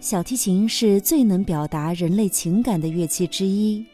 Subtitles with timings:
[0.00, 3.84] 小提琴是最能表达人类情感的乐器之一，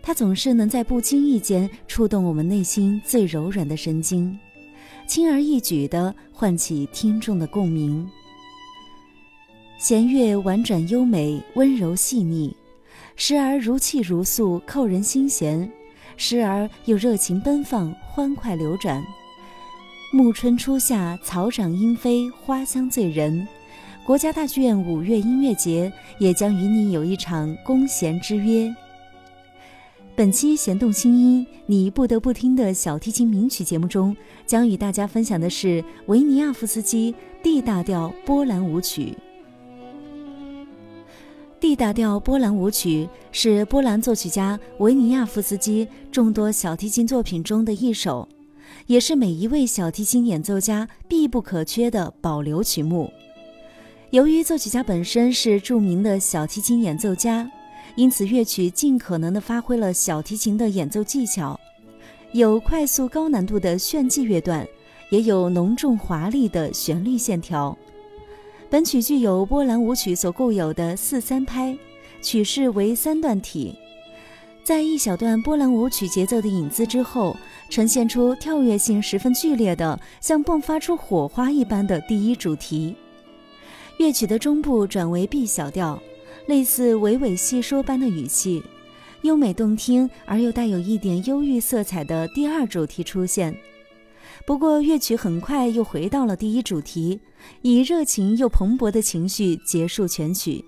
[0.00, 4.38] 它总是能在不经意间触动我们内心最柔软的神经，
[5.08, 8.08] 轻而易举地唤起听众的共鸣。
[9.76, 12.56] 弦乐婉转优美，温柔细腻，
[13.16, 15.68] 时而如泣如诉，扣人心弦；
[16.16, 19.04] 时而又热情奔放，欢快流转。
[20.12, 23.46] 暮春初夏，草长莺飞，花香醉人。
[24.04, 28.70] 国家大剧院五月音乐节也将与你有一场弓弦之约。
[30.14, 34.14] 本期弦动新音，你不得不听的小提琴名曲节目中，
[34.44, 39.16] 将与大家分享的是维尼亚夫斯基 D 大调波兰舞曲。
[41.58, 48.28] D 大调波兰舞曲是波兰作曲家维尼亚夫斯基众多小提琴作品中的一首，
[48.86, 53.10] 也是每一位小提琴演奏家必不可缺的保留曲目。
[54.14, 57.50] 由于作曲家本身是著名的小提琴演奏家，
[57.96, 61.58] 因此乐曲尽可能地发挥了小提琴的演奏技巧，
[62.30, 64.64] 有快速高难度的炫技乐段，
[65.10, 67.76] 也有浓重华丽的旋律线条。
[68.70, 71.76] 本曲具有波兰舞曲所固有的四三拍，
[72.22, 73.76] 曲式为三段体，
[74.62, 77.36] 在一小段波兰舞曲节奏的影子之后，
[77.68, 82.94] 呈现出跳跃性十分剧烈的，像迸发出火花一般的第一主题。
[83.98, 86.02] 乐曲的中部转为 B 小调，
[86.46, 88.62] 类似娓娓细说般的语气，
[89.22, 93.56] 优美动听而又带有一点忧郁色彩的第二主题出现。
[94.44, 97.20] 不过，乐曲很快又回到了第一主题，
[97.62, 100.64] 以热情又蓬勃的情绪结束全曲。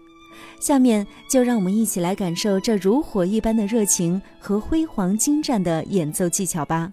[0.60, 6.92] 下面就让我们一起来感受这如火一般的热情和辉煌精湛的演奏技巧吧。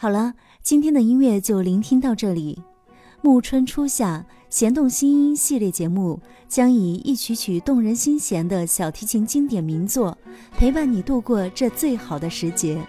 [0.00, 2.62] 好了今天的音乐就聆听到这里。
[3.20, 10.16] 暮春初夏，弦动心音系列节目将以一曲曲动人心弦的小提琴经典名作，
[10.56, 12.80] 陪伴你度过这最好的时节。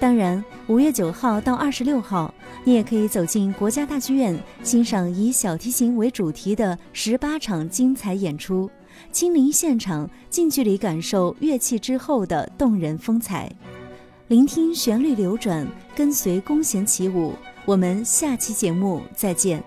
[0.00, 2.34] 当然，五月九号到二十六号，
[2.64, 8.68] 你也可以走进国家大剧院，欣赏以小提琴为主题的十八场精彩演出，
[9.12, 13.48] 亲临现场，近距离感受乐器之后的动人风采。
[14.28, 17.34] 聆听旋律流转，跟随弓弦起舞。
[17.66, 19.62] 我们下期节目再见。